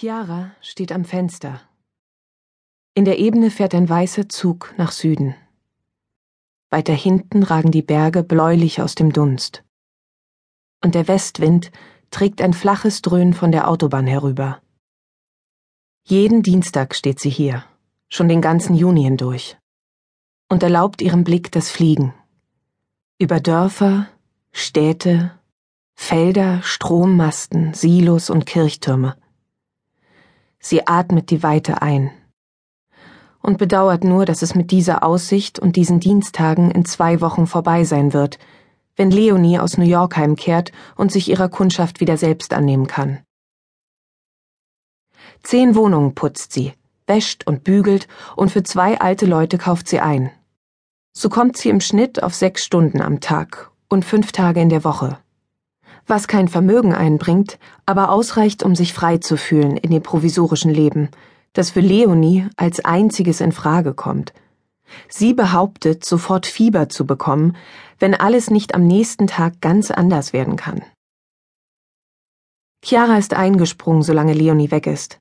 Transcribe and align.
Chiara 0.00 0.52
steht 0.60 0.92
am 0.92 1.04
Fenster. 1.04 1.60
In 2.94 3.04
der 3.04 3.18
Ebene 3.18 3.50
fährt 3.50 3.74
ein 3.74 3.88
weißer 3.88 4.28
Zug 4.28 4.72
nach 4.78 4.92
Süden. 4.92 5.34
Weiter 6.70 6.92
hinten 6.92 7.42
ragen 7.42 7.72
die 7.72 7.82
Berge 7.82 8.22
bläulich 8.22 8.80
aus 8.80 8.94
dem 8.94 9.12
Dunst. 9.12 9.64
Und 10.84 10.94
der 10.94 11.08
Westwind 11.08 11.72
trägt 12.12 12.40
ein 12.42 12.52
flaches 12.52 13.02
Dröhnen 13.02 13.34
von 13.34 13.50
der 13.50 13.68
Autobahn 13.68 14.06
herüber. 14.06 14.62
Jeden 16.04 16.44
Dienstag 16.44 16.94
steht 16.94 17.18
sie 17.18 17.30
hier, 17.30 17.64
schon 18.08 18.28
den 18.28 18.40
ganzen 18.40 18.76
Juni 18.76 19.02
hindurch, 19.02 19.56
und 20.48 20.62
erlaubt 20.62 21.02
ihrem 21.02 21.24
Blick 21.24 21.50
das 21.50 21.72
Fliegen. 21.72 22.14
Über 23.18 23.40
Dörfer, 23.40 24.08
Städte, 24.52 25.36
Felder, 25.96 26.62
Strommasten, 26.62 27.74
Silos 27.74 28.30
und 28.30 28.46
Kirchtürme. 28.46 29.16
Sie 30.60 30.86
atmet 30.86 31.30
die 31.30 31.42
Weite 31.42 31.82
ein 31.82 32.10
und 33.40 33.58
bedauert 33.58 34.04
nur, 34.04 34.24
dass 34.24 34.42
es 34.42 34.54
mit 34.54 34.70
dieser 34.70 35.02
Aussicht 35.02 35.58
und 35.58 35.76
diesen 35.76 36.00
Dienstagen 36.00 36.70
in 36.70 36.84
zwei 36.84 37.20
Wochen 37.20 37.46
vorbei 37.46 37.84
sein 37.84 38.12
wird, 38.12 38.38
wenn 38.96 39.10
Leonie 39.10 39.58
aus 39.58 39.78
New 39.78 39.86
York 39.86 40.16
heimkehrt 40.16 40.72
und 40.96 41.12
sich 41.12 41.30
ihrer 41.30 41.48
Kundschaft 41.48 42.00
wieder 42.00 42.16
selbst 42.16 42.52
annehmen 42.52 42.86
kann. 42.86 43.20
Zehn 45.42 45.76
Wohnungen 45.76 46.14
putzt 46.14 46.52
sie, 46.52 46.72
wäscht 47.06 47.46
und 47.46 47.62
bügelt 47.62 48.08
und 48.36 48.50
für 48.50 48.64
zwei 48.64 49.00
alte 49.00 49.24
Leute 49.24 49.56
kauft 49.56 49.88
sie 49.88 50.00
ein. 50.00 50.30
So 51.12 51.28
kommt 51.28 51.56
sie 51.56 51.68
im 51.68 51.80
Schnitt 51.80 52.22
auf 52.22 52.34
sechs 52.34 52.64
Stunden 52.64 53.00
am 53.00 53.20
Tag 53.20 53.70
und 53.88 54.04
fünf 54.04 54.32
Tage 54.32 54.60
in 54.60 54.68
der 54.68 54.84
Woche 54.84 55.18
was 56.08 56.28
kein 56.28 56.48
Vermögen 56.48 56.94
einbringt, 56.94 57.58
aber 57.86 58.10
ausreicht, 58.10 58.62
um 58.62 58.74
sich 58.74 58.92
frei 58.92 59.18
zu 59.18 59.36
fühlen 59.36 59.76
in 59.76 59.90
dem 59.90 60.02
provisorischen 60.02 60.72
Leben, 60.72 61.10
das 61.52 61.70
für 61.70 61.80
Leonie 61.80 62.48
als 62.56 62.84
einziges 62.84 63.40
in 63.40 63.52
Frage 63.52 63.94
kommt. 63.94 64.32
Sie 65.08 65.34
behauptet, 65.34 66.04
sofort 66.04 66.46
Fieber 66.46 66.88
zu 66.88 67.06
bekommen, 67.06 67.56
wenn 67.98 68.14
alles 68.14 68.50
nicht 68.50 68.74
am 68.74 68.86
nächsten 68.86 69.26
Tag 69.26 69.60
ganz 69.60 69.90
anders 69.90 70.32
werden 70.32 70.56
kann. 70.56 70.82
Chiara 72.82 73.18
ist 73.18 73.34
eingesprungen, 73.34 74.02
solange 74.02 74.32
Leonie 74.32 74.70
weg 74.70 74.86
ist. 74.86 75.18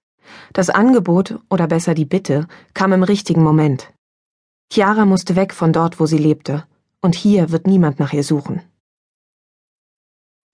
Das 0.53 0.69
Angebot, 0.69 1.40
oder 1.50 1.67
besser 1.67 1.94
die 1.94 2.06
Bitte, 2.06 2.47
kam 2.73 2.94
im 2.94 3.03
richtigen 3.03 3.44
Moment. 3.44 3.92
Chiara 4.72 5.06
musste 5.06 5.36
weg 5.36 5.53
von 5.53 5.73
dort, 5.73 6.00
wo 6.00 6.06
sie 6.06 6.17
lebte, 6.17 6.66
und 7.02 7.16
hier 7.16 7.52
wird 7.52 7.67
niemand 7.67 8.00
nach 8.00 8.14
ihr 8.14 8.23
suchen. 8.23 8.62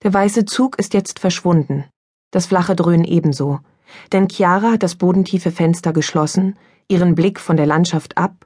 Der 0.04 0.12
weiße 0.12 0.44
Zug 0.44 0.78
ist 0.78 0.92
jetzt 0.92 1.18
verschwunden, 1.18 1.84
das 2.30 2.44
flache 2.44 2.76
Dröhnen 2.76 3.06
ebenso, 3.06 3.60
denn 4.12 4.28
Chiara 4.28 4.72
hat 4.72 4.82
das 4.82 4.96
bodentiefe 4.96 5.50
Fenster 5.50 5.94
geschlossen, 5.94 6.58
ihren 6.88 7.14
Blick 7.14 7.40
von 7.40 7.56
der 7.56 7.64
Landschaft 7.64 8.18
ab 8.18 8.44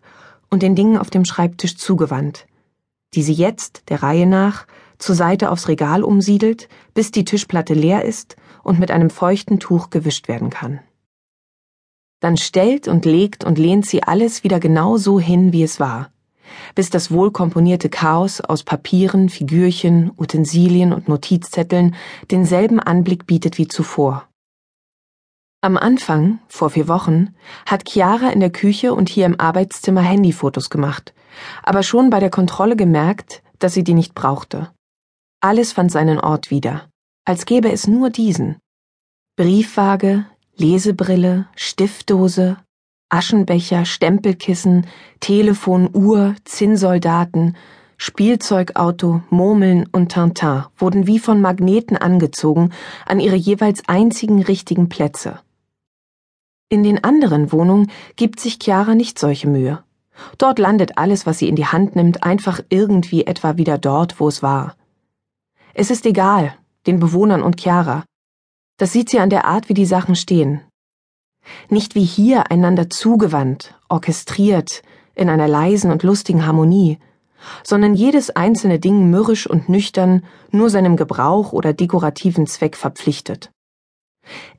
und 0.50 0.62
den 0.62 0.76
Dingen 0.76 0.96
auf 0.96 1.10
dem 1.10 1.24
Schreibtisch 1.24 1.76
zugewandt, 1.76 2.46
die 3.14 3.24
sie 3.24 3.32
jetzt, 3.32 3.82
der 3.88 4.04
Reihe 4.04 4.28
nach, 4.28 4.68
zur 4.98 5.16
Seite 5.16 5.50
aufs 5.50 5.66
Regal 5.66 6.04
umsiedelt, 6.04 6.68
bis 6.94 7.10
die 7.10 7.24
Tischplatte 7.24 7.74
leer 7.74 8.04
ist 8.04 8.36
und 8.62 8.78
mit 8.78 8.92
einem 8.92 9.10
feuchten 9.10 9.58
Tuch 9.58 9.90
gewischt 9.90 10.28
werden 10.28 10.50
kann. 10.50 10.78
Dann 12.20 12.36
stellt 12.36 12.86
und 12.86 13.04
legt 13.04 13.42
und 13.42 13.58
lehnt 13.58 13.84
sie 13.84 14.04
alles 14.04 14.44
wieder 14.44 14.60
genau 14.60 14.96
so 14.96 15.18
hin, 15.18 15.52
wie 15.52 15.64
es 15.64 15.80
war 15.80 16.12
bis 16.74 16.90
das 16.90 17.10
wohlkomponierte 17.10 17.88
Chaos 17.88 18.40
aus 18.40 18.62
Papieren, 18.62 19.28
Figürchen, 19.28 20.12
Utensilien 20.16 20.92
und 20.92 21.08
Notizzetteln 21.08 21.94
denselben 22.30 22.80
Anblick 22.80 23.26
bietet 23.26 23.58
wie 23.58 23.68
zuvor. 23.68 24.28
Am 25.60 25.76
Anfang, 25.76 26.38
vor 26.46 26.70
vier 26.70 26.86
Wochen, 26.86 27.34
hat 27.66 27.88
Chiara 27.88 28.30
in 28.30 28.38
der 28.38 28.50
Küche 28.50 28.94
und 28.94 29.08
hier 29.08 29.26
im 29.26 29.40
Arbeitszimmer 29.40 30.02
Handyfotos 30.02 30.70
gemacht, 30.70 31.14
aber 31.64 31.82
schon 31.82 32.10
bei 32.10 32.20
der 32.20 32.30
Kontrolle 32.30 32.76
gemerkt, 32.76 33.42
dass 33.58 33.74
sie 33.74 33.82
die 33.82 33.94
nicht 33.94 34.14
brauchte. 34.14 34.70
Alles 35.40 35.72
fand 35.72 35.90
seinen 35.90 36.20
Ort 36.20 36.50
wieder, 36.50 36.88
als 37.24 37.44
gäbe 37.44 37.72
es 37.72 37.88
nur 37.88 38.10
diesen. 38.10 38.58
Briefwaage, 39.36 40.26
Lesebrille, 40.56 41.46
Stiftdose, 41.56 42.56
Aschenbecher, 43.08 43.84
Stempelkissen, 43.84 44.86
Telefon, 45.20 45.88
Uhr, 45.94 46.34
Zinnsoldaten, 46.44 47.56
Spielzeugauto, 47.96 49.22
Murmeln 49.30 49.88
und 49.90 50.10
Tintin 50.10 50.64
wurden 50.76 51.06
wie 51.06 51.18
von 51.18 51.40
Magneten 51.40 51.96
angezogen 51.96 52.70
an 53.06 53.18
ihre 53.18 53.36
jeweils 53.36 53.82
einzigen 53.88 54.42
richtigen 54.42 54.88
Plätze. 54.88 55.40
In 56.68 56.82
den 56.82 57.02
anderen 57.02 57.50
Wohnungen 57.50 57.90
gibt 58.16 58.40
sich 58.40 58.58
Chiara 58.62 58.94
nicht 58.94 59.18
solche 59.18 59.48
Mühe. 59.48 59.82
Dort 60.36 60.58
landet 60.58 60.98
alles, 60.98 61.26
was 61.26 61.38
sie 61.38 61.48
in 61.48 61.56
die 61.56 61.66
Hand 61.66 61.96
nimmt, 61.96 62.22
einfach 62.22 62.60
irgendwie 62.68 63.26
etwa 63.26 63.56
wieder 63.56 63.78
dort, 63.78 64.20
wo 64.20 64.28
es 64.28 64.42
war. 64.42 64.76
Es 65.74 65.90
ist 65.90 66.06
egal, 66.06 66.54
den 66.86 67.00
Bewohnern 67.00 67.42
und 67.42 67.60
Chiara. 67.60 68.04
Das 68.76 68.92
sieht 68.92 69.08
sie 69.08 69.18
an 69.18 69.30
der 69.30 69.44
Art, 69.44 69.68
wie 69.68 69.74
die 69.74 69.86
Sachen 69.86 70.14
stehen, 70.14 70.60
nicht 71.68 71.94
wie 71.94 72.04
hier 72.04 72.50
einander 72.50 72.90
zugewandt, 72.90 73.74
orchestriert, 73.88 74.82
in 75.14 75.28
einer 75.28 75.48
leisen 75.48 75.90
und 75.90 76.02
lustigen 76.02 76.46
Harmonie, 76.46 76.98
sondern 77.64 77.94
jedes 77.94 78.30
einzelne 78.30 78.78
Ding 78.78 79.10
mürrisch 79.10 79.48
und 79.48 79.68
nüchtern 79.68 80.24
nur 80.50 80.70
seinem 80.70 80.96
Gebrauch 80.96 81.52
oder 81.52 81.72
dekorativen 81.72 82.46
Zweck 82.46 82.76
verpflichtet. 82.76 83.50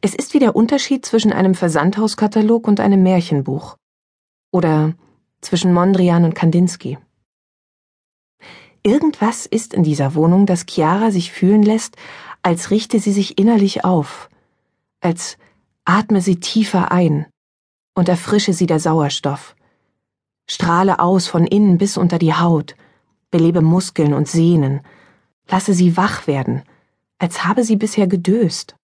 Es 0.02 0.16
ist 0.16 0.34
wie 0.34 0.40
der 0.40 0.56
Unterschied 0.56 1.06
zwischen 1.06 1.32
einem 1.32 1.56
Versandhauskatalog 1.56 2.68
und 2.68 2.80
einem 2.80 3.04
Märchenbuch. 3.04 3.76
Oder 4.52 4.94
zwischen 5.42 5.74
Mondrian 5.74 6.26
und 6.26 6.36
Kandinsky. 6.36 6.98
Irgendwas 8.84 9.46
ist 9.46 9.74
in 9.74 9.84
dieser 9.84 10.16
Wohnung, 10.16 10.46
das 10.46 10.66
Chiara 10.68 11.12
sich 11.12 11.32
fühlen 11.32 11.64
lässt, 11.64 11.98
als 12.42 12.72
richte 12.72 13.00
sie 13.00 13.12
sich 13.12 13.38
innerlich 13.38 13.84
auf, 13.84 14.30
als 15.02 15.38
Atme 15.90 16.22
sie 16.22 16.40
tiefer 16.40 16.92
ein 16.92 17.26
und 17.96 18.10
erfrische 18.10 18.54
sie 18.54 18.68
der 18.68 18.80
Sauerstoff. 18.80 19.56
Strahle 20.48 21.00
aus 21.00 21.26
von 21.26 21.48
innen 21.48 21.80
bis 21.80 21.98
unter 21.98 22.20
die 22.20 22.36
Haut, 22.36 22.76
belebe 23.32 23.62
Muskeln 23.62 24.14
und 24.14 24.28
Sehnen, 24.28 24.82
lasse 25.48 25.74
sie 25.74 25.98
wach 25.98 26.28
werden, 26.28 26.62
als 27.18 27.44
habe 27.44 27.64
sie 27.64 27.76
bisher 27.76 28.06
gedöst. 28.06 28.76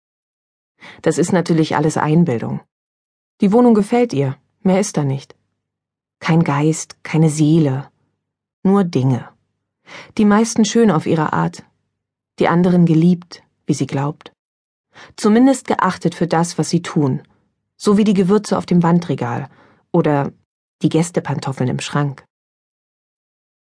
Das 1.03 1.19
ist 1.19 1.31
natürlich 1.31 1.75
alles 1.75 1.95
Einbildung. 1.95 2.61
Die 3.39 3.51
Wohnung 3.51 3.75
gefällt 3.75 4.11
ihr, 4.11 4.35
mehr 4.61 4.79
ist 4.79 4.97
da 4.97 5.03
nicht. 5.03 5.35
Kein 6.19 6.43
Geist, 6.43 7.03
keine 7.03 7.29
Seele, 7.29 7.87
nur 8.63 8.83
Dinge. 8.83 9.29
Die 10.17 10.25
meisten 10.25 10.65
schön 10.65 10.89
auf 10.89 11.05
ihre 11.05 11.33
Art, 11.33 11.63
die 12.39 12.47
anderen 12.47 12.87
geliebt, 12.87 13.43
wie 13.67 13.75
sie 13.75 13.85
glaubt 13.85 14.34
zumindest 15.15 15.67
geachtet 15.67 16.15
für 16.15 16.27
das, 16.27 16.57
was 16.57 16.69
sie 16.69 16.81
tun, 16.81 17.21
so 17.77 17.97
wie 17.97 18.03
die 18.03 18.13
Gewürze 18.13 18.57
auf 18.57 18.65
dem 18.65 18.83
Wandregal 18.83 19.49
oder 19.91 20.31
die 20.81 20.89
Gästepantoffeln 20.89 21.69
im 21.69 21.79
Schrank. 21.79 22.25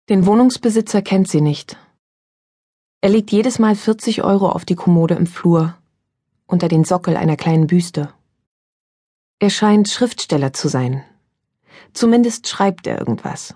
Den 0.09 0.25
Wohnungsbesitzer 0.25 1.01
kennt 1.01 1.27
sie 1.27 1.41
nicht. 1.41 1.77
Er 3.01 3.09
legt 3.09 3.31
jedes 3.31 3.59
Mal 3.59 3.75
40 3.75 4.23
Euro 4.23 4.50
auf 4.50 4.66
die 4.66 4.75
Kommode 4.75 5.16
im 5.16 5.27
Flur, 5.27 5.75
unter 6.47 6.67
den 6.67 6.83
Sockel 6.83 7.17
einer 7.17 7.35
kleinen 7.35 7.67
Büste. 7.67 8.13
Er 9.39 9.50
scheint 9.50 9.89
Schriftsteller 9.89 10.53
zu 10.53 10.67
sein. 10.67 11.03
Zumindest 11.94 12.47
schreibt 12.47 12.88
er 12.88 12.97
irgendwas. 12.97 13.53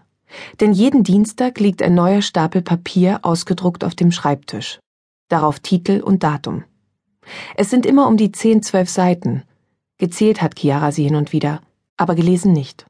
Denn 0.59 0.73
jeden 0.73 1.03
Dienstag 1.03 1.59
liegt 1.59 1.81
ein 1.81 1.95
neuer 1.95 2.21
Stapel 2.21 2.61
Papier 2.61 3.19
ausgedruckt 3.23 3.83
auf 3.83 3.95
dem 3.95 4.11
Schreibtisch. 4.11 4.79
Darauf 5.27 5.59
Titel 5.59 6.01
und 6.01 6.23
Datum. 6.23 6.63
Es 7.55 7.69
sind 7.69 7.85
immer 7.85 8.07
um 8.07 8.17
die 8.17 8.31
zehn, 8.31 8.61
zwölf 8.63 8.89
Seiten. 8.89 9.43
Gezählt 9.97 10.41
hat 10.41 10.55
Chiara 10.57 10.91
sie 10.91 11.03
hin 11.03 11.15
und 11.15 11.31
wieder, 11.31 11.61
aber 11.97 12.15
gelesen 12.15 12.53
nicht. 12.53 12.85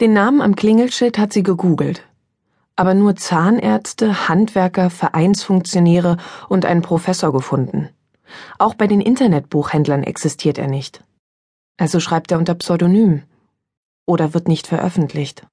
Den 0.00 0.12
Namen 0.12 0.40
am 0.40 0.56
Klingelschild 0.56 1.18
hat 1.18 1.32
sie 1.32 1.42
gegoogelt. 1.42 2.06
Aber 2.76 2.94
nur 2.94 3.16
Zahnärzte, 3.16 4.28
Handwerker, 4.28 4.88
Vereinsfunktionäre 4.88 6.16
und 6.48 6.64
einen 6.64 6.80
Professor 6.80 7.32
gefunden. 7.32 7.90
Auch 8.58 8.74
bei 8.74 8.86
den 8.86 9.00
Internetbuchhändlern 9.00 10.02
existiert 10.02 10.56
er 10.56 10.68
nicht. 10.68 11.04
Also 11.76 12.00
schreibt 12.00 12.30
er 12.30 12.38
unter 12.38 12.54
Pseudonym. 12.54 13.22
Oder 14.06 14.32
wird 14.32 14.48
nicht 14.48 14.66
veröffentlicht. 14.66 15.46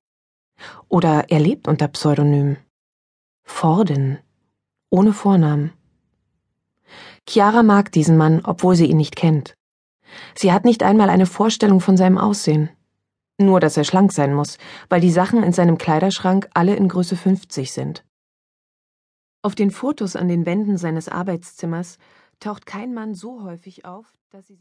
Oder 0.88 1.30
er 1.30 1.40
lebt 1.40 1.68
unter 1.68 1.88
Pseudonym. 1.88 2.58
Forden. 3.44 4.20
Ohne 4.90 5.14
Vornamen. 5.14 5.74
Chiara 7.28 7.62
mag 7.62 7.92
diesen 7.92 8.16
Mann, 8.16 8.42
obwohl 8.46 8.76
sie 8.76 8.86
ihn 8.86 8.98
nicht 8.98 9.18
kennt. 9.18 9.58
Sie 10.34 10.54
hat 10.54 10.64
nicht 10.64 10.82
einmal 10.82 11.10
eine 11.10 11.26
Vorstellung 11.26 11.82
von 11.82 11.98
seinem 11.98 12.18
Aussehen. 12.18 12.70
Nur, 13.38 13.60
dass 13.60 13.76
er 13.76 13.84
schlank 13.84 14.14
sein 14.14 14.34
muss, 14.34 14.58
weil 14.90 15.02
die 15.02 15.12
Sachen 15.12 15.44
in 15.44 15.52
seinem 15.52 15.78
Kleiderschrank 15.78 16.50
alle 16.54 16.76
in 16.76 16.88
Größe 16.88 17.18
50 17.18 17.72
sind. 17.72 18.06
Auf 19.44 19.56
den 19.56 19.72
Fotos 19.72 20.16
an 20.16 20.28
den 20.28 20.46
Wänden 20.46 20.78
seines 20.78 21.10
Arbeitszimmers 21.10 21.98
taucht 22.40 22.66
kein 22.66 22.94
Mann 22.94 23.14
so 23.14 23.44
häufig 23.44 23.86
auf, 23.86 24.06
dass 24.30 24.48
sie 24.48 24.56